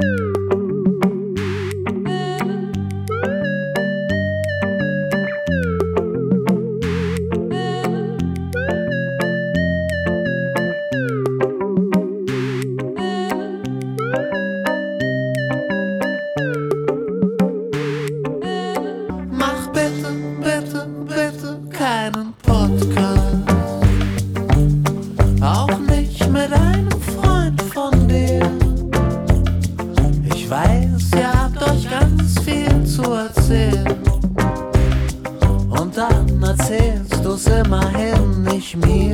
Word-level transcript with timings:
Woo! 0.00 0.29
Weiß, 30.50 31.10
ihr 31.14 31.32
habt 31.32 31.62
euch 31.62 31.88
ganz 31.88 32.40
viel 32.40 32.84
zu 32.84 33.02
erzählen. 33.12 34.02
Und 35.70 35.96
dann 35.96 36.42
erzählst 36.42 37.24
du's 37.24 37.46
immerhin 37.46 38.42
nicht 38.42 38.76
mir. 38.78 39.09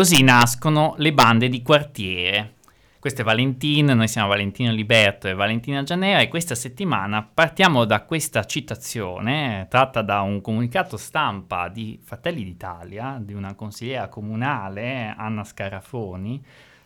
Così 0.00 0.22
nascono 0.22 0.94
le 0.96 1.12
bande 1.12 1.50
di 1.50 1.60
quartiere. 1.60 2.54
Questo 2.98 3.20
è 3.20 3.24
Valentin, 3.24 3.84
noi 3.84 4.08
siamo 4.08 4.28
Valentino 4.28 4.72
Liberto 4.72 5.28
e 5.28 5.34
Valentina 5.34 5.82
Gianera 5.82 6.20
e 6.20 6.28
questa 6.28 6.54
settimana 6.54 7.22
partiamo 7.22 7.84
da 7.84 8.00
questa 8.04 8.46
citazione 8.46 9.60
eh, 9.60 9.68
tratta 9.68 10.00
da 10.00 10.22
un 10.22 10.40
comunicato 10.40 10.96
stampa 10.96 11.68
di 11.68 12.00
Fratelli 12.02 12.44
d'Italia, 12.44 13.18
di 13.20 13.34
una 13.34 13.54
consigliera 13.54 14.08
comunale, 14.08 15.14
Anna 15.14 15.44
Scarafoni, 15.44 16.42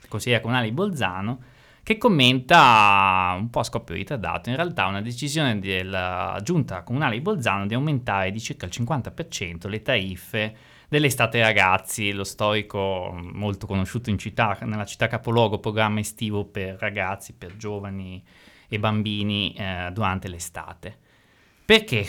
consigliera 0.08 0.40
comunale 0.40 0.66
di 0.66 0.74
Bolzano, 0.74 1.38
che 1.84 1.96
commenta 1.96 3.36
un 3.38 3.48
po' 3.48 3.60
a 3.60 3.62
scoppio 3.62 3.94
ritardato 3.94 4.48
in 4.50 4.56
realtà 4.56 4.86
una 4.86 5.00
decisione 5.00 5.60
della 5.60 6.36
giunta 6.42 6.82
comunale 6.82 7.14
di 7.14 7.20
Bolzano 7.20 7.68
di 7.68 7.74
aumentare 7.74 8.32
di 8.32 8.40
circa 8.40 8.66
il 8.66 8.72
50% 8.74 9.68
le 9.68 9.82
tariffe 9.82 10.56
dell'estate 10.88 11.40
ragazzi, 11.40 12.12
lo 12.12 12.24
storico 12.24 13.16
molto 13.20 13.66
conosciuto 13.66 14.10
in 14.10 14.18
città, 14.18 14.58
nella 14.62 14.84
città 14.84 15.06
capoluogo, 15.06 15.58
programma 15.58 16.00
estivo 16.00 16.44
per 16.44 16.76
ragazzi, 16.78 17.34
per 17.34 17.56
giovani 17.56 18.22
e 18.68 18.78
bambini 18.78 19.54
eh, 19.54 19.90
durante 19.92 20.28
l'estate. 20.28 20.98
Perché? 21.64 22.06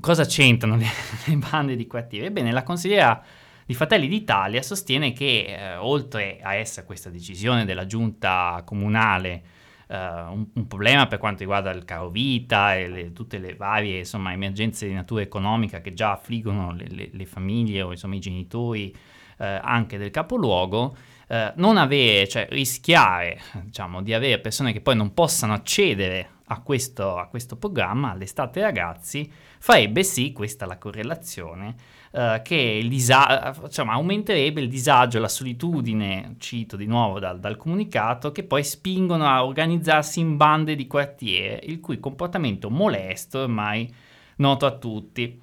Cosa 0.00 0.24
c'entrano 0.24 0.76
le, 0.76 0.86
le 1.26 1.36
bande 1.36 1.76
di 1.76 1.86
quartiere? 1.86 2.26
Ebbene, 2.26 2.52
la 2.52 2.62
consigliera 2.62 3.22
di 3.66 3.74
Fratelli 3.74 4.06
d'Italia 4.06 4.62
sostiene 4.62 5.12
che 5.12 5.44
eh, 5.46 5.76
oltre 5.76 6.38
a 6.40 6.54
essere 6.54 6.86
questa 6.86 7.10
decisione 7.10 7.64
della 7.64 7.86
giunta 7.86 8.62
comunale 8.64 9.42
Uh, 9.88 9.94
un, 10.32 10.46
un, 10.52 10.66
problema 10.66 11.06
per 11.06 11.20
quanto 11.20 11.40
riguarda 11.40 11.70
il 11.70 11.84
caro 11.84 12.08
vita 12.08 12.74
e 12.74 12.88
le, 12.88 13.12
tutte 13.12 13.38
le 13.38 13.54
varie 13.54 13.98
insomma, 13.98 14.32
emergenze 14.32 14.88
di 14.88 14.92
natura 14.92 15.22
economica 15.22 15.80
che 15.80 15.94
già 15.94 16.10
affliggono 16.10 16.72
le, 16.72 16.86
le, 16.88 17.08
le 17.12 17.24
famiglie 17.24 17.82
o 17.82 17.92
insomma, 17.92 18.16
i 18.16 18.18
genitori 18.18 18.92
uh, 18.92 19.44
anche 19.60 19.96
del 19.96 20.10
capoluogo, 20.10 20.96
uh, 21.28 21.36
non 21.54 21.76
avere, 21.76 22.26
cioè 22.26 22.48
rischiare 22.50 23.40
diciamo, 23.62 24.02
di 24.02 24.12
avere 24.12 24.40
persone 24.40 24.72
che 24.72 24.80
poi 24.80 24.96
non 24.96 25.14
possano 25.14 25.52
accedere 25.52 26.30
a 26.48 26.60
questo, 26.60 27.16
a 27.16 27.26
questo 27.26 27.56
programma, 27.56 28.10
all'estate 28.10 28.60
ragazzi, 28.60 29.30
farebbe 29.58 30.04
sì, 30.04 30.32
questa 30.32 30.64
è 30.64 30.68
la 30.68 30.78
correlazione, 30.78 31.74
uh, 32.12 32.42
che 32.42 32.54
il 32.54 32.88
disa- 32.88 33.54
diciamo, 33.62 33.90
aumenterebbe 33.90 34.60
il 34.60 34.68
disagio, 34.68 35.18
la 35.18 35.28
solitudine, 35.28 36.36
cito 36.38 36.76
di 36.76 36.86
nuovo 36.86 37.18
dal, 37.18 37.40
dal, 37.40 37.56
comunicato, 37.56 38.30
che 38.30 38.44
poi 38.44 38.62
spingono 38.62 39.26
a 39.26 39.44
organizzarsi 39.44 40.20
in 40.20 40.36
bande 40.36 40.76
di 40.76 40.86
quartiere, 40.86 41.60
il 41.64 41.80
cui 41.80 41.98
comportamento 41.98 42.70
molesto 42.70 43.40
ormai 43.40 43.92
noto 44.36 44.66
a 44.66 44.72
tutti. 44.72 45.40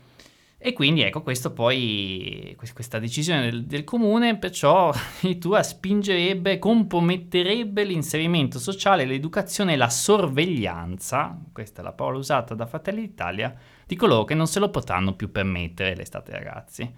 E 0.65 0.71
quindi 0.71 1.01
ecco, 1.01 1.23
questo 1.23 1.51
poi, 1.51 2.55
questa 2.71 2.97
decisione 2.97 3.49
del, 3.49 3.65
del 3.65 3.83
comune 3.83 4.37
perciò 4.37 4.91
addirittura 5.19 5.61
spingerebbe, 5.61 6.57
comprometterebbe 6.57 7.83
l'inserimento 7.83 8.59
sociale, 8.59 9.03
l'educazione 9.03 9.73
e 9.73 9.75
la 9.75 9.89
sorveglianza, 9.89 11.37
questa 11.51 11.81
è 11.81 11.83
la 11.83 11.91
parola 11.91 12.17
usata 12.17 12.55
da 12.55 12.65
Fratelli 12.65 13.01
d'Italia, 13.01 13.53
di 13.85 13.97
coloro 13.97 14.23
che 14.23 14.35
non 14.35 14.47
se 14.47 14.59
lo 14.59 14.69
potranno 14.69 15.15
più 15.15 15.33
permettere 15.33 15.97
l'estate 15.97 16.31
ragazzi. 16.31 16.93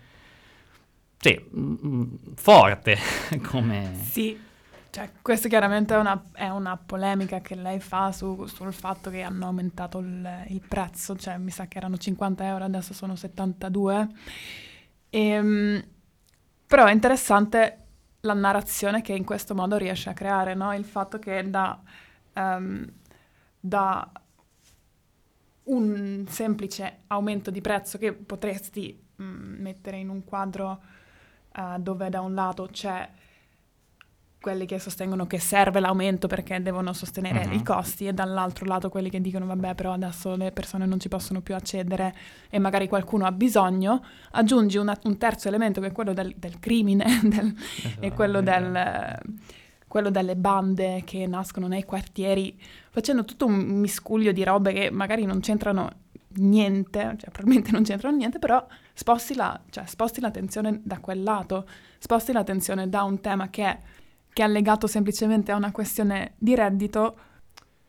Sì, 1.18 1.46
forte 2.36 2.98
come... 3.50 3.96
Sì, 3.96 4.40
cioè, 4.96 5.12
questa 5.22 5.50
chiaramente 5.50 5.94
è 5.94 5.98
una, 5.98 6.24
è 6.32 6.48
una, 6.48 6.78
polemica 6.78 7.42
che 7.42 7.56
lei 7.56 7.82
fa 7.82 8.14
su, 8.14 8.46
sul 8.46 8.72
fatto 8.72 9.10
che 9.10 9.24
hanno 9.24 9.48
aumentato 9.48 9.98
il, 9.98 10.46
il, 10.48 10.62
prezzo, 10.66 11.18
cioè 11.18 11.38
mi 11.38 11.52
sa 11.52 11.68
che 11.68 11.80
erano 11.80 11.98
50 11.98 12.46
euro, 12.46 12.64
adesso 12.64 12.94
sono 12.94 13.18
72. 13.18 14.08
E, 15.10 15.20
ehm, 15.20 15.84
però 16.66 16.86
è 16.86 16.94
interessante 16.94 17.88
la 18.22 18.36
narrazione 18.36 19.02
che 19.02 19.12
in 19.12 19.26
questo 19.26 19.54
modo 19.54 19.76
riesce 19.76 20.10
a 20.10 20.14
creare, 20.14 20.54
no? 20.54 20.74
il 20.74 20.86
fatto 20.86 21.20
che 21.20 21.50
da, 21.50 21.78
um, 22.36 22.90
da 23.60 24.10
un 25.64 26.24
semplice 26.30 27.00
aumento 27.08 27.52
di 27.52 27.60
prezzo 27.60 27.98
che 27.98 28.14
potresti 28.14 28.98
mh, 29.14 29.24
mettere 29.26 29.98
in 29.98 30.08
un 30.08 30.24
quadro 30.24 30.82
uh, 31.54 31.80
dove 31.80 32.10
da 32.10 32.22
un 32.22 32.34
lato 32.34 32.70
c'è 32.72 33.24
quelli 34.46 34.68
che 34.68 34.78
sostengono 34.78 35.26
che 35.26 35.40
serve 35.40 35.80
l'aumento 35.80 36.28
perché 36.28 36.62
devono 36.62 36.94
sostenere 36.94 37.48
uh-huh. 37.48 37.56
i 37.56 37.64
costi 37.64 38.06
e 38.06 38.14
dall'altro 38.14 38.68
lato 38.68 38.90
quelli 38.90 39.10
che 39.10 39.20
dicono 39.20 39.48
vabbè 39.48 39.74
però 39.74 39.94
adesso 39.94 40.36
le 40.36 40.52
persone 40.52 40.86
non 40.86 41.00
ci 41.00 41.08
possono 41.08 41.42
più 41.42 41.56
accedere 41.56 42.14
e 42.52 42.60
magari 42.60 42.88
qualcuno 42.88 43.26
ha 43.26 43.32
bisogno, 43.32 44.04
aggiungi 44.34 44.78
una, 44.78 44.96
un 45.06 45.18
terzo 45.18 45.48
elemento 45.48 45.82
che 45.82 45.88
è 45.88 45.92
quello 45.92 46.14
del, 46.14 46.32
del 46.38 46.60
crimine 46.60 47.06
del, 47.24 47.56
esatto, 47.58 48.02
e 48.02 48.14
quello, 48.14 48.42
del, 48.42 49.18
quello 49.88 50.12
delle 50.12 50.36
bande 50.36 51.02
che 51.06 51.26
nascono 51.26 51.66
nei 51.66 51.84
quartieri 51.84 52.56
facendo 52.92 53.26
tutto 53.26 53.48
un 53.48 53.56
miscuglio 53.56 54.32
di 54.32 54.44
robe 54.44 54.74
che 54.74 54.92
magari 54.92 55.26
non 55.26 55.40
c'entrano 55.40 55.90
niente, 56.36 57.16
cioè 57.18 57.32
probabilmente 57.32 57.72
non 57.72 57.82
c'entrano 57.82 58.16
niente, 58.16 58.38
però 58.38 58.64
sposti, 58.94 59.34
la, 59.34 59.60
cioè, 59.72 59.88
sposti 59.88 60.22
l'attenzione 60.22 60.82
da 60.84 61.00
quel 61.00 61.24
lato, 61.24 61.68
sposti 61.98 62.32
l'attenzione 62.32 62.88
da 62.88 63.02
un 63.02 63.22
tema 63.22 63.50
che 63.50 63.64
è 63.64 63.80
che 64.36 64.44
è 64.44 64.50
legato 64.50 64.86
semplicemente 64.86 65.54
a 65.54 65.56
una 65.56 65.72
questione 65.72 66.34
di 66.38 66.56
reddito. 66.56 67.16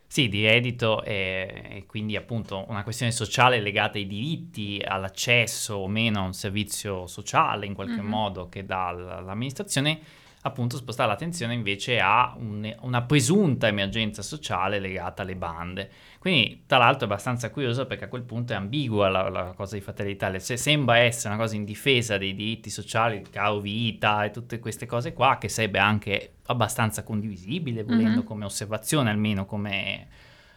Sì, 0.07 0.29
di 0.29 0.47
reddito 0.47 1.03
e, 1.03 1.83
quindi 1.89 2.15
appunto 2.15 2.65
una 2.69 2.85
questione 2.85 3.11
sociale 3.11 3.61
legata 3.61 3.99
ai 3.99 4.07
diritti, 4.07 4.81
all'accesso 4.81 5.75
o 5.75 5.89
meno 5.89 6.21
a 6.21 6.23
un 6.23 6.35
servizio 6.35 7.09
sociale 7.09 7.67
in 7.67 7.75
qualche 7.75 7.95
mm-hmm. 7.95 8.07
modo 8.07 8.49
che 8.49 8.65
dà 8.65 8.93
l'amministrazione, 8.93 9.99
appunto 10.47 10.77
spostare 10.77 11.09
l'attenzione 11.09 11.55
invece 11.55 11.99
a 11.99 12.35
un, 12.39 12.73
una 12.83 13.03
presunta 13.03 13.67
emergenza 13.67 14.23
sociale 14.23 14.79
legata 14.79 15.23
alle 15.23 15.35
bande. 15.35 15.91
Quindi, 16.19 16.63
tra 16.67 16.79
l'altro, 16.79 17.07
è 17.07 17.11
abbastanza 17.11 17.51
curioso 17.51 17.87
perché 17.87 18.05
a 18.05 18.09
quel 18.09 18.23
punto 18.23 18.53
è 18.53 18.57
ambigua 18.57 19.09
la, 19.09 19.29
la 19.29 19.53
cosa 19.57 19.75
di 19.75 19.81
Fratelli 19.81 20.11
d'Italia. 20.11 20.39
Se 20.39 20.57
sembra 20.57 20.99
essere 20.99 21.35
una 21.35 21.43
cosa 21.43 21.57
in 21.57 21.65
difesa 21.65 22.17
dei 22.17 22.35
diritti 22.35 22.71
sociali, 22.71 23.23
caro 23.29 23.59
vita 23.59 24.25
e 24.25 24.31
tutte 24.31 24.61
queste 24.61 24.87
cose 24.87 25.13
qua, 25.13 25.37
che 25.39 25.49
sarebbe 25.49 25.81
anche 25.81 26.35
abbastanza 26.47 27.03
condivisibile, 27.03 27.83
volendo 27.83 28.19
mm-hmm. 28.19 28.27
come 28.27 28.45
osservazione, 28.45 29.11
almeno 29.11 29.47
come 29.47 30.07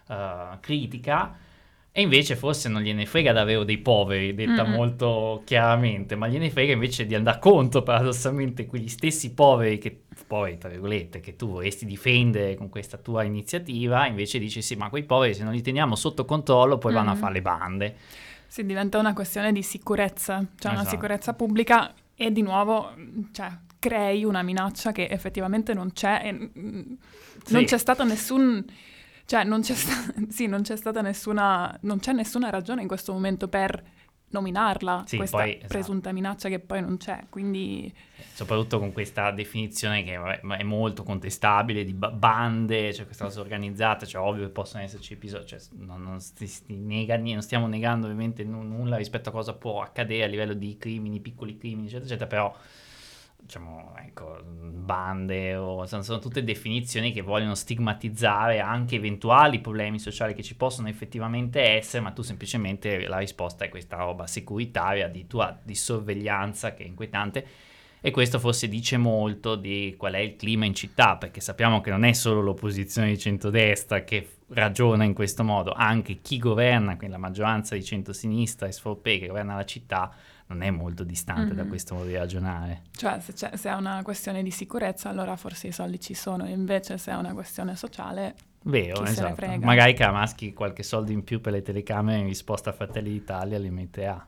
uh, 0.08 0.60
critica. 0.60 1.36
E 1.92 2.02
invece 2.02 2.36
forse 2.36 2.70
non 2.70 2.82
gliene 2.84 3.06
frega 3.06 3.32
davvero 3.34 3.64
dei 3.64 3.80
poveri, 3.80 4.34
detta 4.36 4.64
Mm-mm. 4.64 4.72
molto 4.74 5.42
chiaramente, 5.44 6.16
ma 6.16 6.28
gliene 6.28 6.50
frega 6.52 6.74
invece 6.74 7.06
di 7.06 7.16
andare 7.16 7.40
contro 7.40 7.82
paradossalmente 7.82 8.68
quegli 8.68 8.88
stessi 8.88 9.34
poveri 9.34 9.80
che, 9.80 10.04
poveri 10.28 10.58
tra 10.60 10.70
virgolette, 10.70 11.20
che 11.20 11.36
tu 11.36 11.50
vorresti 11.50 11.86
difendere 11.86 12.56
con 12.56 12.70
questa 12.70 12.98
tua 12.98 13.24
iniziativa, 13.24 14.06
invece 14.06 14.38
dici 14.38 14.62
sì, 14.62 14.76
ma 14.76 14.90
quei 14.90 15.04
poveri 15.04 15.34
se 15.34 15.44
non 15.44 15.52
li 15.52 15.62
teniamo 15.64 15.96
sotto 15.96 16.26
controllo 16.26 16.78
poi 16.78 16.94
vanno 16.94 17.12
a 17.12 17.16
fare 17.16 17.34
le 17.34 17.42
bande. 17.42 17.96
Si 18.46 18.64
diventa 18.66 18.98
una 19.00 19.14
questione 19.14 19.52
di 19.52 19.64
sicurezza, 19.64 20.46
cioè 20.58 20.72
una 20.72 20.82
Esatto. 20.82 20.96
sicurezza 20.96 21.34
pubblica 21.34 21.92
e 22.16 22.32
di 22.32 22.42
nuovo 22.44 22.94
cioè, 23.32 23.50
crei 23.80 24.24
una 24.24 24.44
minaccia 24.44 24.92
che 24.92 25.08
effettivamente 25.08 25.74
non 25.74 25.92
c'è 25.92 26.22
e 26.24 26.34
mm, 26.34 26.82
Sì. 27.44 27.54
non 27.54 27.64
c'è 27.66 27.78
stato 27.80 28.04
nessun... 28.06 28.64
Cioè, 29.30 29.44
non 29.44 29.62
c'è, 29.62 29.76
sta- 29.76 30.12
sì, 30.30 30.48
non 30.48 30.64
c'è 30.64 30.76
stata 30.76 31.02
nessuna... 31.02 31.78
Non 31.82 32.00
c'è 32.00 32.14
nessuna 32.14 32.50
ragione 32.50 32.82
in 32.82 32.88
questo 32.88 33.14
momento 33.14 33.48
per 33.48 33.80
nominarla, 34.32 35.04
Sì, 35.06 35.18
questa 35.18 35.38
poi, 35.38 35.52
esatto. 35.52 35.68
presunta 35.68 36.12
minaccia 36.12 36.50
che 36.50 36.60
poi 36.60 36.82
non 36.82 36.98
c'è, 36.98 37.26
quindi... 37.30 37.92
soprattutto 38.34 38.80
con 38.80 38.92
questa 38.92 39.30
definizione 39.32 40.04
che 40.04 40.16
vabbè, 40.18 40.40
è 40.58 40.64
molto 40.64 41.04
contestabile 41.04 41.84
di 41.84 41.94
ba- 41.94 42.10
bande, 42.12 42.92
cioè 42.94 43.06
questa 43.06 43.26
cosa 43.26 43.40
organizzata, 43.40 44.08
cioè 44.08 44.22
ovvio 44.24 44.46
che 44.46 44.52
possono 44.52 44.84
esserci 44.84 45.14
episodi, 45.14 45.46
cioè 45.48 45.60
non, 45.78 46.02
non 46.02 46.20
si- 46.20 46.48
si 46.48 46.76
nega 46.76 47.18
non 47.18 47.42
stiamo 47.44 47.68
negando 47.68 48.06
ovviamente 48.06 48.44
nu- 48.44 48.62
nulla 48.64 48.98
rispetto 48.98 49.30
a 49.30 49.32
cosa 49.32 49.54
può 49.54 49.82
accadere 49.82 50.24
a 50.24 50.28
livello 50.28 50.54
di 50.54 50.76
crimini, 50.78 51.20
piccoli 51.20 51.56
crimini, 51.58 51.86
eccetera, 51.88 52.06
eccetera, 52.06 52.28
però 52.28 52.56
diciamo, 53.42 53.94
ecco, 53.98 54.42
bande 54.44 55.56
o 55.56 55.86
sono, 55.86 56.02
sono 56.02 56.20
tutte 56.20 56.44
definizioni 56.44 57.12
che 57.12 57.22
vogliono 57.22 57.56
stigmatizzare 57.56 58.60
anche 58.60 58.96
eventuali 58.96 59.60
problemi 59.60 60.00
sociali 60.00 60.34
che 60.34 60.44
ci 60.44 60.56
possono 60.56 60.88
effettivamente 60.88 61.62
essere, 61.62 62.04
ma 62.04 62.12
tu 62.12 62.22
semplicemente 62.22 63.08
la 63.08 63.18
risposta 63.18 63.66
è 63.66 63.70
questa 63.70 63.98
roba 63.98 64.28
securitaria 64.28 65.08
di 65.08 65.26
tua 65.28 65.58
di 65.62 65.76
sorveglianza 65.76 66.74
che 66.74 66.84
è 66.84 66.88
inquietante. 66.88 67.48
E 68.02 68.12
questo 68.12 68.40
forse 68.40 68.70
dice 68.70 68.96
molto 68.96 69.56
di 69.56 69.96
qual 69.98 70.14
è 70.14 70.20
il 70.20 70.38
clima 70.38 70.64
in 70.66 70.74
città, 70.74 71.18
perché 71.18 71.42
sappiamo 71.42 71.82
che 71.82 71.90
non 71.90 72.06
è 72.06 72.14
solo 72.14 72.40
l'opposizione 72.40 73.10
di 73.10 73.20
centrodestra 73.20 74.06
che 74.06 74.38
ragiona 74.50 75.04
in 75.04 75.14
questo 75.14 75.44
modo, 75.44 75.74
anche 75.74 76.22
chi 76.22 76.38
governa, 76.38 76.96
quindi 76.96 77.16
la 77.16 77.22
maggioranza 77.22 77.76
di 77.76 77.84
centrosinistra 77.84 78.68
e 78.68 78.72
sforpe 78.72 79.20
che 79.20 79.28
governa 79.28 79.56
la 79.56 79.66
città, 79.66 80.14
non 80.50 80.62
è 80.64 80.70
molto 80.72 81.04
distante 81.04 81.54
da 81.56 81.64
Mhm. 81.64 81.70
questo 81.70 81.94
modo 81.96 82.08
di 82.08 82.16
ragionare. 82.16 82.82
Cioè, 82.96 83.20
se, 83.22 83.34
c'è- 83.34 83.56
se 83.56 83.70
è 83.70 83.74
una 83.76 84.02
questione 84.04 84.42
di 84.44 84.52
sicurezza, 84.52 85.10
allora 85.10 85.36
forse 85.36 85.68
i 85.68 85.72
soldi 85.72 86.00
ci 86.00 86.14
sono, 86.16 86.48
invece 86.48 86.98
se 86.98 87.12
è 87.12 87.16
una 87.16 87.34
questione 87.34 87.76
sociale... 87.76 88.36
Vero, 88.64 89.00
Chi 89.04 89.14
se 89.14 89.22
ne 89.22 89.28
esatto. 89.28 89.36
frega. 89.36 89.66
Magari 89.66 89.94
Kramaschi 89.94 90.52
qualche 90.54 90.84
soldo 90.84 91.12
in 91.12 91.24
più 91.24 91.40
per 91.40 91.54
le 91.54 91.62
telecamere 91.62 92.18
in 92.20 92.26
risposta 92.26 92.72
a 92.72 92.74
Fratelli 92.74 93.10
d'Italia 93.12 93.58
li 93.58 93.70
metterà. 93.70 94.28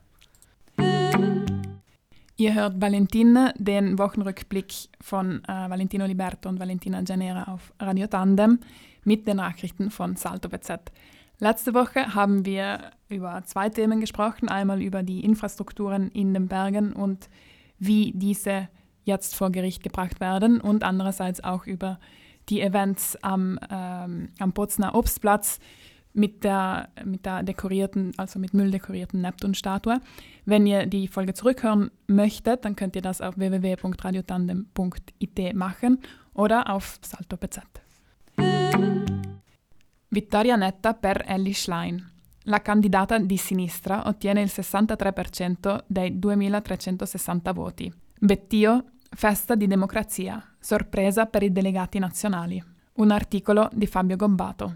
Ihr 2.36 2.54
hört 2.56 2.78
Valentin, 2.80 3.52
den 3.58 3.98
Wochenrückblick 4.00 4.74
von 5.04 5.42
äh, 5.48 5.70
Valentino 5.70 6.06
Liberto 6.06 6.50
und 6.50 6.60
Valentina 6.60 7.02
Gianera 7.04 7.44
auf 7.48 7.72
Radio 7.80 8.08
Tandem 8.08 8.58
mit 9.04 9.28
den 9.28 9.36
Nachrichten 9.38 9.92
von 9.92 10.16
Salto 10.16 10.48
BZ. 10.50 10.92
Letzte 11.44 11.74
Woche 11.74 12.14
haben 12.14 12.46
wir 12.46 12.92
über 13.10 13.42
zwei 13.46 13.70
Themen 13.70 14.00
gesprochen. 14.00 14.48
Einmal 14.48 14.80
über 14.80 15.02
die 15.02 15.26
Infrastrukturen 15.26 16.12
in 16.12 16.36
den 16.36 16.48
Bergen 16.48 16.94
und 16.94 17.30
wie 17.80 18.12
diese 18.14 18.70
jetzt 19.06 19.34
vor 19.34 19.52
Gericht 19.52 19.82
gebracht 19.82 20.20
werden 20.20 20.62
und 20.62 20.84
andererseits 20.84 21.44
auch 21.44 21.66
über 21.66 22.00
die 22.50 22.62
Events 22.62 23.18
am, 23.24 23.58
ähm, 23.72 24.30
am 24.38 24.54
Potsner 24.54 24.94
Obstplatz 24.94 25.60
mit 26.14 26.44
der, 26.44 26.90
mit 27.06 27.26
der 27.26 27.42
dekorierten, 27.42 28.12
also 28.18 28.38
mit 28.38 28.54
Müll 28.54 28.70
dekorierten 28.70 29.22
Neptunstatue. 29.22 30.00
Wenn 30.46 30.68
ihr 30.68 30.86
die 30.86 31.08
Folge 31.08 31.34
zurückhören 31.34 31.90
möchtet, 32.06 32.66
dann 32.66 32.76
könnt 32.76 32.96
ihr 32.96 33.02
das 33.02 33.20
auf 33.20 33.40
www.radiotandem.it 33.40 35.56
machen 35.56 36.02
oder 36.36 36.70
auf 36.70 37.00
Salto 37.02 37.36
PZ. 37.36 37.64
Vittoria 40.14 40.58
netta 40.58 40.94
per 40.94 41.24
Ellie 41.26 41.54
Schlein. 41.54 42.12
La 42.44 42.62
candidata 42.62 43.18
di 43.18 43.38
sinistra 43.38 44.08
ottiene 44.08 44.42
il 44.42 44.52
63% 44.54 45.84
dei 45.88 46.20
2360 46.20 47.54
voti. 47.54 47.94
Bettio, 48.20 48.88
festa 49.10 49.56
di 49.56 49.68
democrazia, 49.68 50.44
sorpresa 50.60 51.28
per 51.28 51.44
i 51.44 51.52
delegati 51.54 51.98
nazionali. 51.98 52.62
Un 52.96 53.12
articolo 53.12 53.70
di 53.72 53.88
Fabio 53.88 54.18
Gobbato. 54.18 54.76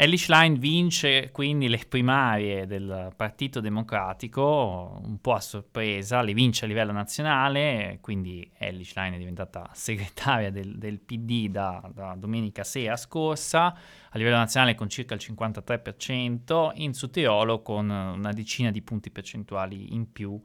Ellie 0.00 0.16
Schlein 0.16 0.60
vince 0.60 1.32
quindi 1.32 1.66
le 1.66 1.80
primarie 1.88 2.68
del 2.68 3.12
Partito 3.16 3.58
Democratico, 3.58 5.00
un 5.02 5.20
po' 5.20 5.32
a 5.32 5.40
sorpresa, 5.40 6.22
le 6.22 6.34
vince 6.34 6.66
a 6.66 6.68
livello 6.68 6.92
nazionale, 6.92 7.98
quindi 8.00 8.48
Ellie 8.58 8.84
Schlein 8.84 9.14
è 9.14 9.18
diventata 9.18 9.68
segretaria 9.74 10.52
del, 10.52 10.78
del 10.78 11.00
PD 11.00 11.48
da, 11.48 11.82
da 11.92 12.14
domenica 12.16 12.62
sera 12.62 12.96
scorsa, 12.96 13.74
a 13.74 14.16
livello 14.16 14.36
nazionale 14.36 14.76
con 14.76 14.88
circa 14.88 15.14
il 15.14 15.20
53%, 15.20 16.70
in 16.74 16.94
Sudtirolo 16.94 17.60
con 17.62 17.90
una 17.90 18.32
decina 18.32 18.70
di 18.70 18.82
punti 18.82 19.10
percentuali 19.10 19.94
in 19.94 20.12
più. 20.12 20.40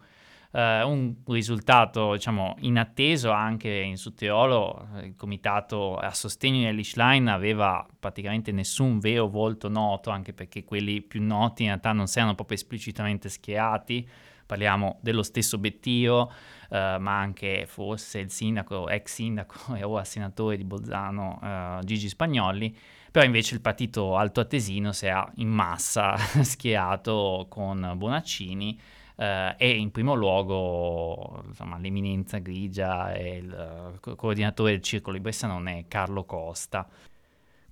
Eh, 0.56 0.84
un 0.84 1.16
risultato 1.26 2.14
diciamo 2.14 2.58
inatteso 2.60 3.32
anche 3.32 3.72
in 3.72 3.98
Sudtirolo, 3.98 4.88
eh, 4.98 5.08
il 5.08 5.16
comitato 5.16 5.98
a 5.98 6.14
sostegno 6.14 6.60
di 6.60 6.66
Ellie 6.66 6.84
Schlein 6.84 7.28
aveva 7.28 7.84
praticamente 8.00 8.52
nessun 8.52 9.00
vero 9.00 9.28
volto 9.28 9.68
noto, 9.68 10.12
anche 10.12 10.32
perché 10.32 10.64
quelli 10.64 11.02
più 11.02 11.24
noti 11.24 11.64
in 11.64 11.70
realtà 11.70 11.92
non 11.92 12.06
si 12.06 12.20
erano 12.20 12.36
proprio 12.36 12.56
esplicitamente 12.56 13.30
schierati, 13.30 14.08
parliamo 14.46 15.00
dello 15.02 15.24
stesso 15.24 15.58
Bettio, 15.58 16.30
eh, 16.70 16.98
ma 17.00 17.18
anche 17.18 17.66
forse 17.66 18.20
il 18.20 18.30
sindaco, 18.30 18.90
ex 18.90 19.12
sindaco 19.12 19.74
e 19.74 19.84
ora 19.84 20.04
senatore 20.04 20.56
di 20.56 20.66
Bolzano, 20.66 21.40
eh, 21.42 21.80
Gigi 21.84 22.10
Spagnoli, 22.10 22.78
però 23.12 23.26
invece 23.26 23.56
il 23.56 23.62
partito 23.62 24.18
altoatesino 24.18 24.92
si 24.92 25.08
è 25.08 25.26
in 25.38 25.50
massa 25.50 26.16
schierato 26.46 27.48
con 27.50 27.94
Bonaccini, 27.96 28.80
eh, 29.15 29.56
e 29.57 29.69
in 29.77 29.92
primo 29.92 30.13
luogo 30.13 31.44
insomma, 31.48 31.77
l'eminenza 31.77 32.39
grigia 32.39 33.13
e 33.13 33.38
il 33.38 33.94
uh, 33.95 34.00
co- 34.00 34.15
coordinatore 34.15 34.71
del 34.71 34.81
circolo 34.81 35.15
di 35.15 35.21
Bressanone 35.21 35.86
Carlo 35.88 36.24
Costa. 36.25 36.88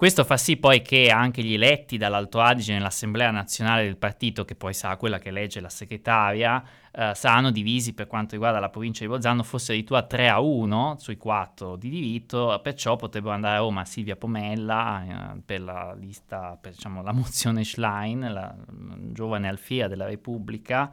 Questo 0.01 0.23
fa 0.23 0.35
sì 0.35 0.57
poi 0.57 0.81
che 0.81 1.11
anche 1.11 1.43
gli 1.43 1.53
eletti 1.53 1.95
dall'Alto 1.95 2.39
Adige 2.39 2.73
nell'Assemblea 2.73 3.29
nazionale 3.29 3.83
del 3.83 3.97
partito, 3.97 4.45
che 4.45 4.55
poi 4.55 4.73
sarà 4.73 4.97
quella 4.97 5.19
che 5.19 5.29
elegge 5.29 5.59
la 5.59 5.69
segretaria, 5.69 6.63
eh, 6.91 7.11
saranno 7.13 7.51
divisi 7.51 7.93
per 7.93 8.07
quanto 8.07 8.31
riguarda 8.31 8.59
la 8.59 8.69
provincia 8.69 9.03
di 9.03 9.09
Bolzano, 9.11 9.43
forse 9.43 9.73
addirittura 9.73 10.01
3 10.01 10.27
a 10.27 10.39
1 10.39 10.95
sui 10.97 11.17
4 11.17 11.75
di 11.75 11.91
diritto, 11.91 12.59
perciò 12.63 12.95
potrebbero 12.95 13.35
andare 13.35 13.57
a 13.57 13.59
Roma 13.59 13.85
Silvia 13.85 14.15
Pomella 14.15 15.35
eh, 15.35 15.41
per 15.45 15.61
la 15.61 15.93
lista, 15.93 16.57
per 16.59 16.71
diciamo, 16.71 17.03
la 17.03 17.11
mozione 17.13 17.63
Schlein, 17.63 18.27
la 18.33 18.55
mm, 18.55 19.13
giovane 19.13 19.47
alfia 19.47 19.87
della 19.87 20.07
Repubblica, 20.07 20.91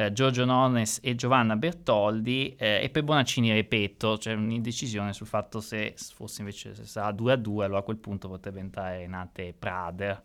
eh, 0.00 0.12
Giorgio 0.12 0.44
Nones 0.44 1.00
e 1.02 1.14
Giovanna 1.14 1.56
Bertoldi 1.56 2.54
eh, 2.56 2.80
e 2.82 2.88
per 2.88 3.04
Bonaccini 3.04 3.52
ripeto 3.52 4.16
c'è 4.16 4.32
un'indecisione 4.32 5.12
sul 5.12 5.26
fatto 5.26 5.60
se 5.60 5.94
fosse 6.14 6.40
invece 6.40 6.74
se 6.74 6.86
sarà 6.86 7.12
2 7.12 7.32
a 7.32 7.36
2 7.36 7.64
allora 7.64 7.80
a 7.80 7.82
quel 7.82 7.98
punto 7.98 8.28
potrebbe 8.28 8.60
entrare 8.60 8.98
Renate 8.98 9.54
Prader. 9.58 10.22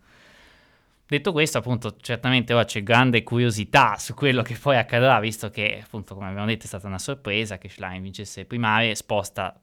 Detto 1.08 1.30
questo 1.30 1.58
appunto 1.58 1.96
certamente 2.00 2.52
ora 2.52 2.64
c'è 2.64 2.82
grande 2.82 3.22
curiosità 3.22 3.96
su 3.96 4.14
quello 4.14 4.42
che 4.42 4.56
poi 4.60 4.76
accadrà 4.76 5.20
visto 5.20 5.50
che 5.50 5.80
appunto 5.84 6.14
come 6.14 6.28
abbiamo 6.28 6.46
detto 6.46 6.64
è 6.64 6.66
stata 6.66 6.86
una 6.86 6.98
sorpresa 6.98 7.58
che 7.58 7.68
Schlein 7.68 8.02
vincesse 8.02 8.40
le 8.40 8.46
primarie 8.46 8.94
sposta 8.96 9.60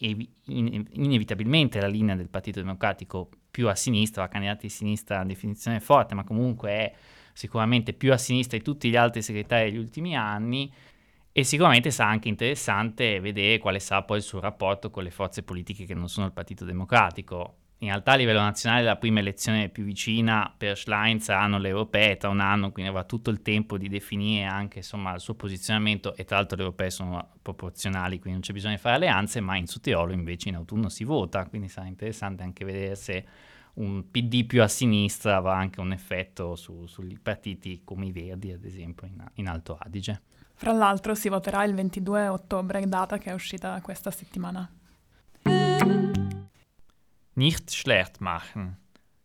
evi- 0.00 0.28
in- 0.46 0.84
inevitabilmente 0.92 1.80
la 1.80 1.86
linea 1.86 2.16
del 2.16 2.28
Partito 2.28 2.60
Democratico 2.60 3.28
più 3.50 3.68
a 3.68 3.74
sinistra 3.76 4.22
la 4.22 4.28
candidata 4.28 4.62
di 4.62 4.68
sinistra 4.68 5.16
una 5.16 5.26
definizione 5.26 5.78
forte 5.78 6.14
ma 6.14 6.24
comunque 6.24 6.70
è 6.70 6.92
sicuramente 7.32 7.92
più 7.92 8.12
a 8.12 8.18
sinistra 8.18 8.58
di 8.58 8.64
tutti 8.64 8.88
gli 8.88 8.96
altri 8.96 9.22
segretari 9.22 9.70
degli 9.70 9.80
ultimi 9.80 10.16
anni 10.16 10.72
e 11.32 11.44
sicuramente 11.44 11.90
sarà 11.90 12.10
anche 12.10 12.28
interessante 12.28 13.20
vedere 13.20 13.58
quale 13.58 13.78
sarà 13.78 14.02
poi 14.02 14.18
il 14.18 14.22
suo 14.22 14.40
rapporto 14.40 14.90
con 14.90 15.02
le 15.04 15.10
forze 15.10 15.42
politiche 15.42 15.84
che 15.84 15.94
non 15.94 16.08
sono 16.08 16.26
il 16.26 16.32
Partito 16.32 16.64
Democratico. 16.64 17.54
In 17.82 17.88
realtà 17.88 18.12
a 18.12 18.16
livello 18.16 18.40
nazionale 18.40 18.82
la 18.82 18.96
prima 18.96 19.20
elezione 19.20 19.70
più 19.70 19.84
vicina 19.84 20.52
per 20.54 20.76
Schlein 20.76 21.18
saranno 21.18 21.58
le 21.58 21.68
europee 21.68 22.18
tra 22.18 22.28
un 22.28 22.40
anno, 22.40 22.72
quindi 22.72 22.90
avrà 22.90 23.04
tutto 23.04 23.30
il 23.30 23.40
tempo 23.40 23.78
di 23.78 23.88
definire 23.88 24.44
anche 24.44 24.78
insomma, 24.78 25.14
il 25.14 25.20
suo 25.20 25.34
posizionamento 25.34 26.14
e 26.14 26.26
tra 26.26 26.36
l'altro 26.36 26.58
le 26.58 26.64
europee 26.64 26.90
sono 26.90 27.30
proporzionali, 27.40 28.18
quindi 28.18 28.32
non 28.32 28.40
c'è 28.40 28.52
bisogno 28.52 28.74
di 28.74 28.80
fare 28.80 28.96
alleanze, 28.96 29.40
ma 29.40 29.56
in 29.56 29.66
Sudtirolo 29.66 30.12
invece 30.12 30.50
in 30.50 30.56
autunno 30.56 30.90
si 30.90 31.04
vota, 31.04 31.46
quindi 31.46 31.68
sarà 31.68 31.86
interessante 31.86 32.42
anche 32.42 32.66
vedere 32.66 32.96
se 32.96 33.24
un 33.74 34.10
PD 34.10 34.44
più 34.44 34.62
a 34.62 34.68
sinistra 34.68 35.36
avrà 35.36 35.56
anche 35.56 35.80
un 35.80 35.92
effetto 35.92 36.56
su, 36.56 36.86
sugli 36.86 37.18
partiti 37.18 37.80
come 37.82 38.04
i 38.06 38.12
Verdi, 38.12 38.52
ad 38.52 38.64
esempio, 38.64 39.06
in, 39.06 39.24
in 39.34 39.48
Alto 39.48 39.78
Adige. 39.80 40.20
Fra 40.52 40.72
l'altro 40.72 41.14
si 41.14 41.30
voterà 41.30 41.64
il 41.64 41.74
22 41.74 42.28
ottobre, 42.28 42.86
data 42.86 43.16
che 43.16 43.30
è 43.30 43.32
uscita 43.32 43.80
questa 43.80 44.10
settimana. 44.10 44.70
Nicht 47.40 47.74
schlecht 47.74 48.20
machen. 48.20 48.76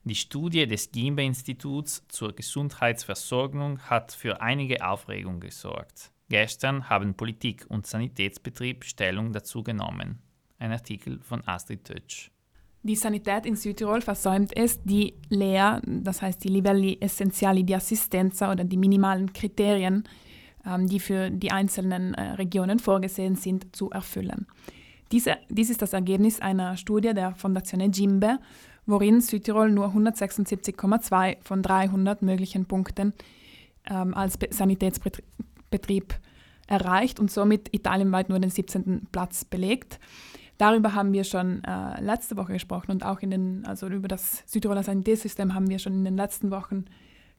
Die 0.06 0.16
Studie 0.16 0.66
des 0.66 0.90
Gimbe-Instituts 0.94 2.08
zur 2.08 2.34
Gesundheitsversorgung 2.34 3.78
hat 3.90 4.14
für 4.14 4.40
einige 4.40 4.88
Aufregung 4.88 5.42
gesorgt. 5.42 6.14
Gestern 6.30 6.88
haben 6.90 7.16
Politik 7.16 7.66
und 7.68 7.86
Sanitätsbetrieb 7.86 8.86
Stellung 8.86 9.34
dazu 9.34 9.64
genommen. 9.64 10.20
Ein 10.60 10.72
Artikel 10.72 11.20
von 11.20 11.46
Astrid 11.46 11.84
Tötsch. 11.84 12.32
Die 12.84 12.96
Sanität 12.96 13.46
in 13.46 13.58
Südtirol 13.58 14.00
versäumt 14.00 14.56
es, 14.56 14.82
die 14.82 15.16
LEA, 15.28 15.82
das 15.86 16.22
heißt 16.22 16.42
die 16.42 16.48
Livelli 16.48 16.98
Essenziali 17.02 17.66
di 17.66 17.76
Assistenza 17.76 18.50
oder 18.50 18.64
die 18.64 18.78
minimalen 18.78 19.34
Kriterien, 19.34 20.08
ähm, 20.66 20.88
die 20.88 21.02
für 21.02 21.30
die 21.32 21.52
einzelnen 21.52 22.14
äh, 22.14 22.32
Regionen 22.36 22.80
vorgesehen 22.80 23.36
sind, 23.36 23.76
zu 23.76 23.90
erfüllen. 23.90 24.48
Diese, 25.12 25.38
dies 25.50 25.70
ist 25.70 25.82
das 25.82 25.94
Ergebnis 25.94 26.42
einer 26.42 26.78
Studie 26.78 27.14
der 27.14 27.36
Fondazione 27.36 27.90
Gimbe, 27.90 28.40
worin 28.86 29.22
Südtirol 29.22 29.72
nur 29.72 29.88
176,2 29.88 31.38
von 31.44 31.62
300 31.62 32.22
möglichen 32.22 32.66
Punkten 32.66 33.14
ähm, 33.90 34.14
als 34.14 34.38
Be 34.38 34.48
Sanitätsbetrieb 34.52 36.20
erreicht 36.68 37.20
und 37.20 37.32
somit 37.32 37.74
italienweit 37.74 38.30
nur 38.30 38.40
den 38.40 38.50
17. 38.50 39.08
Platz 39.12 39.46
belegt. 39.46 40.00
Darüber 40.58 40.96
haben 40.96 41.14
wir 41.14 41.24
schon 41.24 41.64
äh, 41.64 42.02
letzte 42.02 42.38
Woche 42.38 42.54
gesprochen 42.54 42.92
und 42.92 43.06
auch 43.06 43.20
in 43.20 43.30
den, 43.30 43.66
also 43.66 43.88
über 43.88 44.08
das 44.08 44.44
Südtiroler 44.46 44.84
Sanitätssystem 44.84 45.54
haben 45.54 45.70
wir 45.70 45.80
schon 45.80 45.94
in 45.94 46.06
den 46.06 46.16
letzten 46.16 46.50
Wochen 46.50 46.86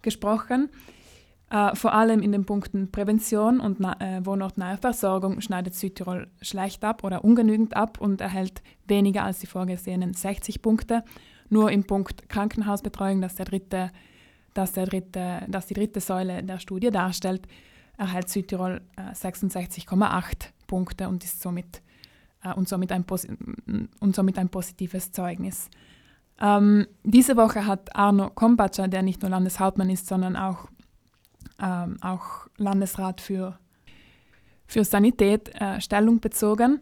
gesprochen. 0.03 0.69
Äh, 1.49 1.77
vor 1.77 1.93
allem 1.93 2.23
in 2.23 2.33
den 2.33 2.45
Punkten 2.45 2.91
Prävention 2.91 3.61
und 3.61 3.81
äh, 3.81 4.25
wohnortnahe 4.25 4.79
Versorgung 4.79 5.41
schneidet 5.41 5.75
Südtirol 5.75 6.29
schlecht 6.43 6.85
ab 6.85 7.05
oder 7.05 7.25
ungenügend 7.25 7.77
ab 7.77 8.01
und 8.01 8.21
erhält 8.21 8.63
weniger 8.89 9.23
als 9.23 9.39
die 9.39 9.47
vorgesehenen 9.47 10.15
60 10.15 10.61
Punkte. 10.61 11.05
Nur 11.49 11.71
im 11.71 11.85
Punkt 11.85 12.29
Krankenhausbetreuung, 12.29 13.21
das, 13.21 13.37
der 13.37 13.47
dritte, 13.47 13.93
das, 14.55 14.73
der 14.73 14.87
dritte, 14.87 15.43
das 15.47 15.67
die 15.67 15.75
dritte 15.75 16.01
Säule 16.01 16.43
der 16.43 16.59
Studie 16.59 16.91
darstellt, 16.91 17.47
erhält 17.97 18.29
Südtirol 18.29 18.81
äh, 18.97 19.13
66,8 19.13 20.49
Punkte 20.67 21.09
und 21.09 21.23
ist 21.23 21.41
somit 21.41 21.81
äh, 22.43 22.53
und, 22.55 22.69
somit 22.69 22.91
ein 22.91 23.05
und 24.01 24.17
somit 24.17 24.39
ein 24.39 24.49
positives 24.49 25.13
Zeugnis. 25.13 25.71
Ähm, 26.41 26.87
diese 27.03 27.37
Woche 27.37 27.67
hat 27.67 27.95
Arno 27.97 28.31
Kompatscher, 28.31 28.89
der 28.89 29.03
nicht 29.03 29.23
nur 29.23 29.31
Landeshauptmann 29.31 29.91
ist, 29.91 30.07
sondern 30.07 30.37
auch, 30.37 30.69
ähm, 31.61 31.97
auch 32.01 32.49
Landesrat 32.57 33.21
für, 33.21 33.59
für 34.67 34.85
Sanität, 34.85 35.51
äh, 35.61 35.81
Stellung 35.81 36.21
bezogen. 36.21 36.81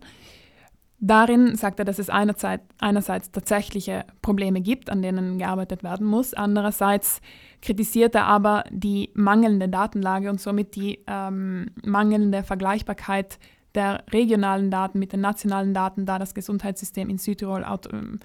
Darin 1.01 1.55
sagt 1.57 1.81
er, 1.81 1.85
dass 1.85 1.99
es 1.99 2.09
einerseits, 2.09 2.65
einerseits 2.81 3.31
tatsächliche 3.31 4.07
Probleme 4.23 4.63
gibt, 4.63 4.89
an 4.89 5.03
denen 5.03 5.39
gearbeitet 5.39 5.83
werden 5.83 6.07
muss. 6.07 6.33
Andererseits 6.33 7.21
kritisiert 7.61 8.15
er 8.15 8.27
aber 8.27 8.65
die 8.71 9.11
mangelnde 9.13 9.69
Datenlage 9.69 10.31
und 10.31 10.41
somit 10.41 10.77
die 10.77 11.01
ähm, 11.07 11.67
mangelnde 11.85 12.43
Vergleichbarkeit 12.43 13.39
der 13.75 14.05
regionalen 14.13 14.71
Daten 14.71 14.99
mit 14.99 15.13
den 15.13 15.21
nationalen 15.21 15.75
Daten, 15.75 16.07
da 16.07 16.19
das 16.19 16.33
Gesundheitssystem 16.33 17.11
in 17.11 17.19
Südtirol 17.19 17.67
ähm, 17.93 18.21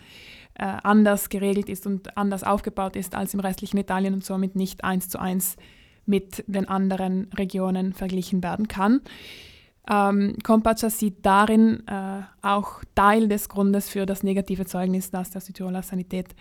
äh, 0.54 0.64
anders 0.84 1.30
geregelt 1.30 1.70
ist 1.70 1.88
und 1.88 2.16
anders 2.18 2.44
aufgebaut 2.44 2.96
ist 2.96 3.16
als 3.16 3.34
im 3.34 3.40
restlichen 3.40 3.78
Italien 3.78 4.14
und 4.14 4.24
somit 4.24 4.56
nicht 4.56 4.84
eins 4.84 5.10
zu 5.10 5.20
eins 5.20 5.58
mit 6.10 6.44
den 6.48 6.68
anderen 6.68 7.30
Regionen 7.38 7.94
verglichen 7.94 8.44
werden 8.44 8.68
kann. 8.68 9.02
Ähm, 9.90 10.36
sieht 10.76 11.26
darin 11.26 11.88
äh, 11.88 12.22
auch 12.42 12.84
Teil 12.96 13.28
des 13.28 13.48
Grundes 13.48 13.90
für 13.90 14.06
das 14.06 14.24
negative 14.24 14.66
Zeugnis, 14.66 15.10
das 15.12 15.32
der 15.32 15.42
Südtiroler 15.42 15.82
Sanität 15.82 16.36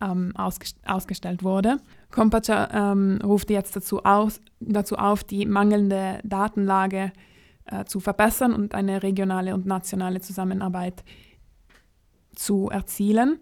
ähm, 0.00 0.32
ausgest 0.36 0.76
ausgestellt 0.86 1.42
wurde. 1.42 1.78
Compaccia 2.10 2.92
ähm, 2.92 3.18
ruft 3.24 3.50
jetzt 3.50 3.74
dazu, 3.76 4.04
aus, 4.04 4.40
dazu 4.60 4.96
auf, 4.96 5.24
die 5.24 5.46
mangelnde 5.46 6.20
Datenlage 6.24 7.12
äh, 7.66 7.84
zu 7.84 8.00
verbessern 8.00 8.52
und 8.52 8.74
eine 8.74 9.02
regionale 9.02 9.54
und 9.54 9.66
nationale 9.66 10.20
Zusammenarbeit 10.20 11.04
zu 12.34 12.70
erzielen. 12.70 13.38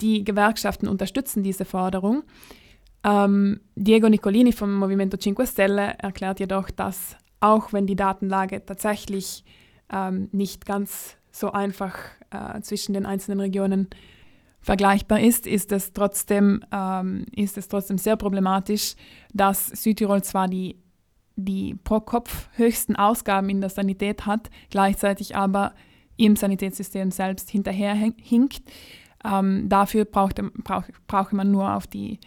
Die 0.00 0.24
Gewerkschaften 0.24 0.88
unterstützen 0.88 1.42
diese 1.42 1.64
Forderung. 1.64 2.22
Ähm, 3.06 3.60
Diego 3.76 4.08
Nicolini 4.08 4.52
vom 4.52 4.74
Movimento 4.74 5.16
5 5.16 5.48
Stelle 5.48 5.94
erklärt 5.98 6.40
jedoch, 6.40 6.70
dass 6.70 7.16
auch 7.38 7.72
wenn 7.72 7.86
die 7.86 7.94
Datenlage 7.94 8.64
tatsächlich 8.64 9.44
ähm, 9.92 10.28
nicht 10.32 10.66
ganz 10.66 11.16
so 11.30 11.52
einfach 11.52 11.96
äh, 12.30 12.60
zwischen 12.62 12.94
den 12.94 13.06
einzelnen 13.06 13.40
Regionen 13.40 13.88
vergleichbar 14.60 15.20
ist, 15.20 15.46
ist 15.46 15.70
es, 15.70 15.92
trotzdem, 15.92 16.64
ähm, 16.72 17.26
ist 17.36 17.56
es 17.56 17.68
trotzdem 17.68 17.98
sehr 17.98 18.16
problematisch, 18.16 18.96
dass 19.32 19.68
Südtirol 19.68 20.24
zwar 20.24 20.48
die 20.48 20.76
die 21.36 21.74
pro 21.84 22.00
Kopf 22.00 22.48
höchsten 22.56 22.96
Ausgaben 22.96 23.50
in 23.50 23.60
der 23.60 23.70
Sanität 23.70 24.26
hat, 24.26 24.50
gleichzeitig 24.70 25.36
aber 25.36 25.74
im 26.16 26.34
Sanitätssystem 26.34 27.10
selbst 27.10 27.50
hinterherhinkt. 27.50 28.62
Ähm, 29.22 29.68
dafür 29.68 30.06
braucht, 30.06 30.40
brauch, 30.64 30.84
brauche 31.06 31.36
man 31.36 31.50
nur 31.50 31.74
auf 31.74 31.86
die 31.86 32.18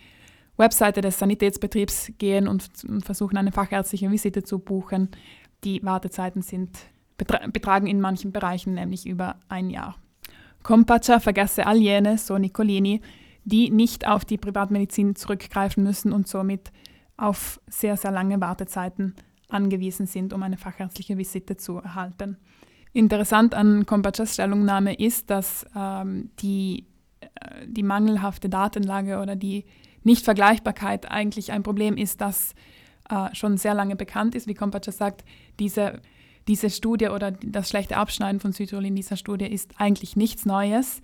Webseite 0.59 1.01
des 1.01 1.17
Sanitätsbetriebs 1.17 2.11
gehen 2.17 2.47
und, 2.47 2.69
versuchen, 3.03 3.37
eine 3.37 3.51
fachärztliche 3.51 4.11
Visite 4.11 4.43
zu 4.43 4.59
buchen. 4.59 5.09
Die 5.63 5.83
Wartezeiten 5.83 6.41
sind, 6.41 6.77
betra 7.17 7.47
betragen 7.47 7.87
in 7.87 8.01
manchen 8.01 8.31
Bereichen 8.31 8.73
nämlich 8.73 9.07
über 9.07 9.37
ein 9.47 9.69
Jahr. 9.69 9.95
Compaccia 10.61 11.19
vergesse 11.19 11.65
all 11.65 11.77
jene, 11.77 12.17
so 12.17 12.37
Nicolini, 12.37 13.01
die 13.45 13.71
nicht 13.71 14.05
auf 14.05 14.25
die 14.25 14.37
Privatmedizin 14.37 15.15
zurückgreifen 15.15 15.83
müssen 15.83 16.11
und 16.11 16.27
somit 16.27 16.71
auf 17.17 17.59
sehr, 17.67 17.97
sehr 17.97 18.11
lange 18.11 18.39
Wartezeiten 18.41 19.15
angewiesen 19.47 20.05
sind, 20.05 20.33
um 20.33 20.43
eine 20.43 20.57
fachärztliche 20.57 21.17
Visite 21.17 21.57
zu 21.57 21.77
erhalten. 21.77 22.37
Interessant 22.91 23.53
an 23.53 23.85
Compachas 23.85 24.33
Stellungnahme 24.33 24.93
ist, 24.95 25.29
dass 25.29 25.65
ähm, 25.75 26.31
die, 26.39 26.85
äh, 27.19 27.67
die 27.67 27.83
mangelhafte 27.83 28.49
Datenlage 28.49 29.19
oder 29.19 29.35
die 29.35 29.65
Nichtvergleichbarkeit 30.03 31.09
eigentlich 31.09 31.51
ein 31.51 31.63
Problem 31.63 31.97
ist, 31.97 32.21
das 32.21 32.53
äh, 33.09 33.33
schon 33.33 33.57
sehr 33.57 33.73
lange 33.73 33.95
bekannt 33.95 34.35
ist. 34.35 34.47
Wie 34.47 34.53
Compacha 34.53 34.91
sagt, 34.91 35.23
diese, 35.59 36.01
diese 36.47 36.69
Studie 36.69 37.09
oder 37.09 37.31
das 37.31 37.69
schlechte 37.69 37.97
Abschneiden 37.97 38.39
von 38.39 38.51
Südtirol 38.51 38.85
in 38.85 38.95
dieser 38.95 39.17
Studie 39.17 39.45
ist 39.45 39.73
eigentlich 39.77 40.15
nichts 40.15 40.45
Neues. 40.45 41.01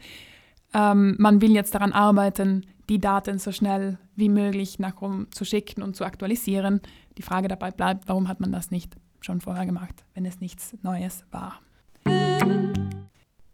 Ähm, 0.74 1.16
man 1.20 1.42
will 1.42 1.54
jetzt 1.54 1.74
daran 1.76 1.94
arbeiten, 1.94 2.66
die 2.90 3.00
Daten 3.00 3.40
so 3.40 3.52
schnell 3.52 3.98
wie 4.16 4.30
möglich 4.30 4.80
nach 4.80 5.02
Rom 5.02 5.28
zu 5.32 5.46
schicken 5.46 5.82
und 5.82 5.96
zu 5.96 6.06
aktualisieren. 6.06 6.82
Die 7.18 7.24
Frage 7.24 7.48
dabei 7.48 7.72
bleibt, 7.72 8.08
warum 8.08 8.28
hat 8.28 8.40
man 8.40 8.52
das 8.52 8.72
nicht 8.72 8.96
schon 9.22 9.42
vorher 9.42 9.66
gemacht, 9.66 10.04
wenn 10.14 10.26
es 10.26 10.40
nichts 10.40 10.76
Neues 10.84 11.26
war. 11.32 11.60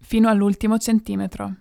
Fino 0.01 0.29
all'ultimo 0.29 0.77
centimetro. 0.79 1.53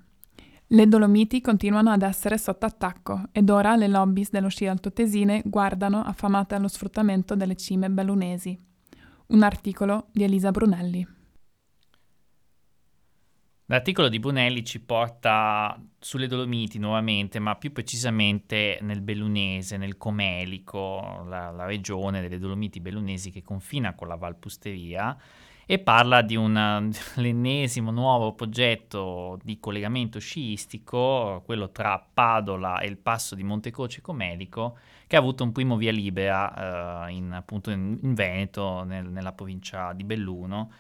Le 0.73 0.87
Dolomiti 0.87 1.41
continuano 1.41 1.91
ad 1.91 2.03
essere 2.03 2.39
sotto 2.39 2.65
attacco 2.65 3.25
ed 3.33 3.51
ora 3.51 3.75
le 3.75 3.89
lobbies 3.89 4.31
dello 4.31 4.49
sci 4.49 4.69
altoatesine 4.69 5.43
guardano 5.45 6.01
affamate 6.01 6.55
allo 6.55 6.69
sfruttamento 6.69 7.35
delle 7.35 7.57
cime 7.57 7.91
bellunesi. 7.91 8.57
Un 9.27 9.43
articolo 9.43 10.07
di 10.13 10.23
Elisa 10.23 10.53
Brunelli. 10.53 11.05
L'articolo 13.67 14.09
di 14.09 14.21
Brunelli 14.21 14.65
ci 14.65 14.81
porta 14.81 15.77
sulle 15.99 16.29
Dolomiti 16.29 16.79
nuovamente, 16.79 17.41
ma 17.41 17.57
più 17.57 17.73
precisamente 17.73 18.79
nel 18.83 19.01
Bellunese, 19.01 19.77
nel 19.77 19.97
Comelico, 19.97 21.25
la, 21.27 21.51
la 21.51 21.65
regione 21.65 22.21
delle 22.21 22.39
Dolomiti 22.39 22.79
bellunesi 22.79 23.33
che 23.33 23.43
confina 23.43 23.97
con 23.97 24.07
la 24.07 24.15
Valpusteria 24.15 25.17
e 25.71 25.79
parla 25.79 26.21
di 26.21 26.35
un, 26.35 26.91
l'ennesimo 27.15 27.93
nuovo 27.93 28.33
progetto 28.33 29.39
di 29.45 29.61
collegamento 29.61 30.19
sciistico, 30.19 31.45
quello 31.47 31.71
tra 31.71 32.05
Padola 32.13 32.81
e 32.81 32.89
il 32.89 32.97
passo 32.97 33.37
di 33.37 33.45
Montecoce 33.45 34.01
Comelico, 34.01 34.79
che 35.07 35.15
ha 35.15 35.21
avuto 35.21 35.45
un 35.45 35.53
primo 35.53 35.77
via 35.77 35.93
libera 35.93 37.07
eh, 37.07 37.13
in, 37.13 37.31
appunto 37.31 37.71
in, 37.71 37.97
in 38.03 38.15
Veneto, 38.15 38.83
nel, 38.83 39.07
nella 39.07 39.31
provincia 39.31 39.93
di 39.93 40.03
Belluno 40.03 40.73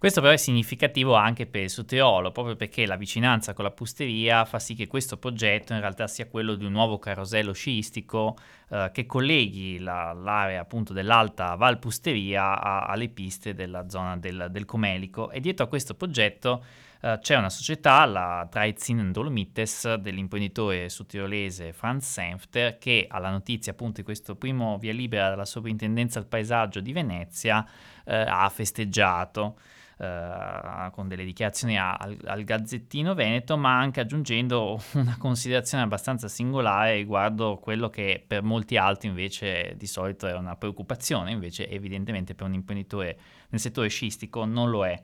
questo 0.00 0.22
però 0.22 0.32
è 0.32 0.38
significativo 0.38 1.14
anche 1.14 1.44
per 1.44 1.60
il 1.60 1.68
Sotteolo, 1.68 2.32
proprio 2.32 2.56
perché 2.56 2.86
la 2.86 2.96
vicinanza 2.96 3.52
con 3.52 3.64
la 3.64 3.70
pusteria 3.70 4.46
fa 4.46 4.58
sì 4.58 4.74
che 4.74 4.86
questo 4.86 5.18
progetto 5.18 5.74
in 5.74 5.80
realtà 5.80 6.06
sia 6.06 6.26
quello 6.26 6.54
di 6.54 6.64
un 6.64 6.72
nuovo 6.72 6.98
carosello 6.98 7.52
sciistico 7.52 8.34
eh, 8.70 8.88
che 8.94 9.04
colleghi 9.04 9.78
la, 9.78 10.14
l'area 10.14 10.62
appunto 10.62 10.94
dell'alta 10.94 11.54
Valpusteria 11.54 12.58
a, 12.58 12.86
alle 12.86 13.10
piste 13.10 13.52
della 13.52 13.90
zona 13.90 14.16
del, 14.16 14.46
del 14.50 14.64
Comelico 14.64 15.30
e 15.30 15.38
dietro 15.38 15.66
a 15.66 15.68
questo 15.68 15.94
progetto 15.94 16.64
Uh, 17.02 17.18
c'è 17.18 17.34
una 17.34 17.48
società, 17.48 18.04
la 18.04 18.46
Traizin 18.50 19.10
Dolomites, 19.10 19.94
dell'imprenditore 19.94 20.90
sudtirolese 20.90 21.72
Franz 21.72 22.06
Senfter, 22.06 22.76
che 22.76 23.06
alla 23.08 23.30
notizia 23.30 23.72
appunto 23.72 24.00
di 24.00 24.02
questo 24.02 24.36
primo 24.36 24.76
via 24.76 24.92
libera 24.92 25.30
dalla 25.30 25.46
sovrintendenza 25.46 26.18
al 26.18 26.26
paesaggio 26.26 26.80
di 26.80 26.92
Venezia 26.92 27.64
uh, 28.04 28.10
ha 28.12 28.46
festeggiato. 28.50 29.56
Uh, 30.00 30.90
con 30.92 31.08
delle 31.08 31.24
dichiarazioni 31.24 31.78
al, 31.78 32.16
al, 32.24 32.42
Gazzettino 32.42 33.12
Veneto, 33.12 33.58
ma 33.58 33.78
anche 33.78 34.00
aggiungendo 34.00 34.80
una 34.94 35.16
considerazione 35.18 35.84
abbastanza 35.84 36.26
singolare 36.26 36.94
riguardo 36.94 37.58
quello 37.58 37.90
che 37.90 38.24
per 38.26 38.42
molti 38.42 38.78
altri 38.78 39.08
invece 39.08 39.74
di 39.76 39.86
solito 39.86 40.26
è 40.26 40.32
una 40.32 40.56
preoccupazione, 40.56 41.32
invece 41.32 41.68
evidentemente 41.68 42.34
per 42.34 42.46
un 42.46 42.54
imprenditore 42.54 43.18
nel 43.50 43.60
settore 43.60 43.88
sciistico 43.88 44.46
non 44.46 44.70
lo 44.70 44.86
è. 44.86 45.02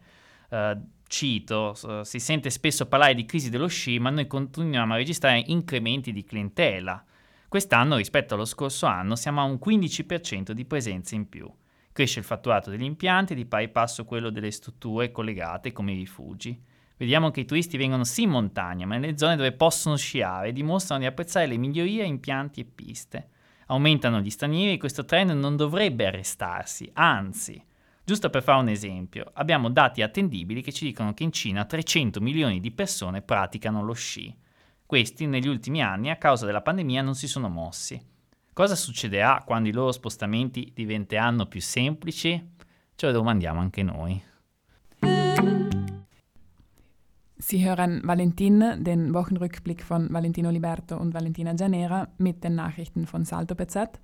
Uh, 0.48 0.80
cito, 1.06 1.76
si 2.02 2.18
sente 2.18 2.48
spesso 2.48 2.86
parlare 2.86 3.14
di 3.14 3.26
crisi 3.26 3.50
dello 3.50 3.68
sci, 3.68 3.98
ma 3.98 4.08
noi 4.08 4.26
continuiamo 4.26 4.94
a 4.94 4.96
registrare 4.96 5.42
incrementi 5.48 6.10
di 6.10 6.24
clientela. 6.24 7.04
Quest'anno 7.48 7.96
rispetto 7.96 8.32
allo 8.32 8.46
scorso 8.46 8.86
anno 8.86 9.14
siamo 9.14 9.42
a 9.42 9.44
un 9.44 9.58
15% 9.62 10.52
di 10.52 10.64
presenza 10.64 11.14
in 11.14 11.28
più. 11.28 11.52
Cresce 11.96 12.18
il 12.18 12.26
fatturato 12.26 12.68
degli 12.68 12.82
impianti 12.82 13.34
di 13.34 13.46
pari 13.46 13.70
passo 13.70 14.04
quello 14.04 14.28
delle 14.28 14.50
strutture 14.50 15.10
collegate 15.10 15.72
come 15.72 15.92
i 15.92 15.96
rifugi. 15.96 16.62
Vediamo 16.94 17.30
che 17.30 17.40
i 17.40 17.44
turisti 17.46 17.78
vengono 17.78 18.04
sì 18.04 18.24
in 18.24 18.28
montagna, 18.28 18.84
ma 18.84 18.98
nelle 18.98 19.16
zone 19.16 19.34
dove 19.34 19.52
possono 19.52 19.96
sciare 19.96 20.48
e 20.48 20.52
dimostrano 20.52 21.00
di 21.00 21.06
apprezzare 21.06 21.46
le 21.46 21.56
migliorie 21.56 22.02
a 22.02 22.04
impianti 22.04 22.60
e 22.60 22.64
piste. 22.66 23.28
Aumentano 23.68 24.20
gli 24.20 24.28
stranieri 24.28 24.74
e 24.74 24.76
questo 24.76 25.06
trend 25.06 25.30
non 25.30 25.56
dovrebbe 25.56 26.04
arrestarsi, 26.04 26.90
anzi, 26.92 27.64
Giusto 28.04 28.28
per 28.28 28.42
fare 28.42 28.60
un 28.60 28.68
esempio, 28.68 29.30
abbiamo 29.32 29.70
dati 29.70 30.02
attendibili 30.02 30.60
che 30.60 30.72
ci 30.72 30.84
dicono 30.84 31.14
che 31.14 31.22
in 31.22 31.32
Cina 31.32 31.64
300 31.64 32.20
milioni 32.20 32.60
di 32.60 32.72
persone 32.72 33.22
praticano 33.22 33.82
lo 33.82 33.94
sci. 33.94 34.36
Questi 34.84 35.24
negli 35.24 35.48
ultimi 35.48 35.82
anni 35.82 36.10
a 36.10 36.16
causa 36.16 36.44
della 36.44 36.60
pandemia 36.60 37.00
non 37.00 37.14
si 37.14 37.26
sono 37.26 37.48
mossi. 37.48 37.98
Cosa 38.56 38.74
succederà 38.74 39.42
quando 39.44 39.68
i 39.68 39.72
loro 39.72 39.92
spostamenti 39.92 40.72
diventeranno 40.74 41.44
più 41.44 41.60
semplici? 41.60 42.54
Ce 42.94 43.06
lo 43.06 43.12
domandiamo 43.12 43.60
anche 43.60 43.82
noi. 43.82 44.18
Sie 47.36 47.62
hören 47.62 48.00
Valentin, 48.02 48.78
den 48.80 49.12
Wochenrückblick 49.12 49.84
von 49.84 50.08
Valentino 50.10 50.48
Liberto 50.48 50.96
und 50.96 51.12
Valentina 51.12 51.52
Gianera 51.52 52.08
mit 52.16 52.42
den 52.42 52.54
Nachrichten 52.54 53.04
von 53.04 53.26
Salto 53.26 53.54
PZ. 53.54 54.00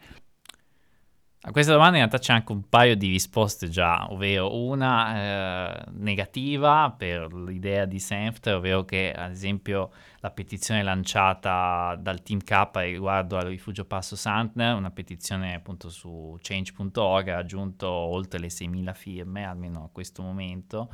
A 1.44 1.50
questa 1.50 1.72
domanda 1.72 1.96
in 1.96 2.04
realtà 2.04 2.18
c'è 2.18 2.32
anche 2.32 2.52
un 2.52 2.68
paio 2.68 2.94
di 2.96 3.08
risposte 3.08 3.68
già, 3.68 4.06
ovvero 4.12 4.54
una 4.54 5.80
eh, 5.80 5.84
negativa 5.94 6.94
per 6.96 7.32
l'idea 7.34 7.84
di 7.84 7.99
Senft, 7.99 8.46
ovvero 8.46 8.84
che 8.84 9.12
ad 9.12 9.32
esempio 9.32 9.90
la 10.20 10.30
petizione 10.30 10.84
lanciata 10.84 11.96
dal 11.99 12.22
Team 12.22 12.38
K 12.38 12.70
riguardo 12.75 13.37
al 13.38 13.46
rifugio 13.46 13.84
Passo 13.84 14.14
Santner, 14.14 14.76
una 14.76 14.92
petizione 14.92 15.54
appunto 15.54 15.90
su 15.90 16.38
change.org 16.40 17.28
ha 17.30 17.34
raggiunto 17.34 17.88
oltre 17.88 18.38
le 18.38 18.46
6.000 18.46 18.94
firme, 18.94 19.44
almeno 19.44 19.82
a 19.82 19.88
questo 19.90 20.22
momento. 20.22 20.92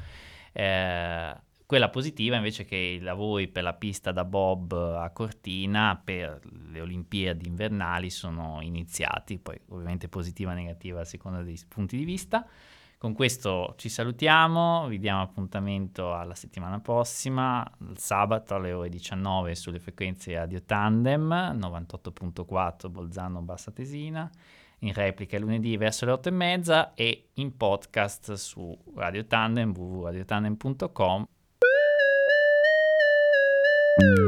Eh, 0.53 1.37
quella 1.69 1.91
positiva 1.91 2.37
invece 2.37 2.65
che 2.65 2.77
i 2.77 2.99
lavori 2.99 3.47
per 3.47 3.63
la 3.63 3.75
pista 3.75 4.11
da 4.11 4.25
Bob 4.25 4.73
a 4.73 5.11
Cortina 5.11 6.01
per 6.03 6.41
le 6.71 6.81
Olimpiadi 6.81 7.47
invernali 7.47 8.09
sono 8.09 8.61
iniziati, 8.63 9.39
poi 9.39 9.61
ovviamente 9.69 10.09
positiva 10.09 10.53
o 10.53 10.55
negativa 10.55 11.01
a 11.01 11.05
seconda 11.05 11.43
dei 11.43 11.61
punti 11.69 11.99
di 11.99 12.05
vista. 12.05 12.49
Con 12.97 13.13
questo 13.13 13.75
ci 13.77 13.91
salutiamo, 13.91 14.87
vi 14.89 14.99
diamo 14.99 15.21
appuntamento 15.21 16.15
alla 16.15 16.35
settimana 16.35 16.81
prossima, 16.81 17.71
sabato 17.97 18.55
alle 18.55 18.73
ore 18.73 18.89
19 18.89 19.55
sulle 19.55 19.79
frequenze 19.79 20.33
Radio 20.37 20.63
Tandem 20.63 21.29
98.4 21.29 22.89
Bolzano 22.89 23.43
Bassa 23.43 23.73
Tesina, 23.73 24.31
in 24.79 24.95
replica 24.95 25.39
lunedì 25.39 25.77
verso 25.77 26.07
le 26.07 26.13
8 26.13 26.29
e 26.29 26.33
mezza 26.33 26.95
e 26.95 27.29
in 27.35 27.55
podcast 27.59 28.33
su 28.33 28.75
Radio 28.95 29.27
Tandem 29.27 29.75
www.radiotandem.com 29.77 31.29
Woo! 33.99 34.28